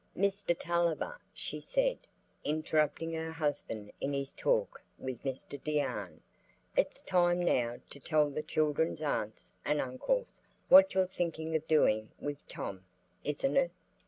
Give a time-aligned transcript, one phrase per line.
[0.17, 1.99] "Mr Tulliver," she said,
[2.43, 6.21] interrupting her husband in his talk with Mr Deane,
[6.75, 12.09] "it's time now to tell the children's aunts and uncles what you're thinking of doing
[12.19, 12.83] with Tom,
[13.23, 13.69] isn't it?"